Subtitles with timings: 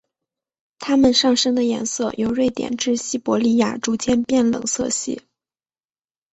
[0.79, 5.21] 它们上身的颜色由瑞典至西伯利亚逐渐变冷色系。